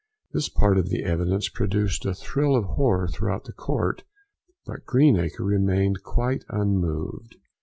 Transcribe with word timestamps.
This 0.31 0.49
part 0.49 0.79
of 0.79 0.89
the 0.89 1.03
evidence 1.03 1.47
produced 1.47 2.05
a 2.07 2.15
thrill 2.15 2.55
of 2.55 2.65
horror 2.65 3.07
throughout 3.07 3.43
the 3.43 3.53
court, 3.53 4.03
but 4.65 4.83
Greenacre 4.83 5.43
remained 5.43 6.01
quite 6.01 6.43
unmoved. 6.49 7.35